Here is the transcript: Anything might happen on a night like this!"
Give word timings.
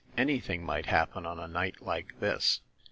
Anything 0.17 0.65
might 0.65 0.87
happen 0.87 1.27
on 1.27 1.37
a 1.37 1.47
night 1.47 1.83
like 1.83 2.19
this!" 2.19 2.61